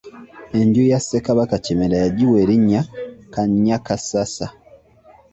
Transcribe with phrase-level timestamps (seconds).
[0.59, 2.81] Enju ya Ssekabaka Kimera yagiwa elinnya
[3.33, 4.47] Kannyakassasa.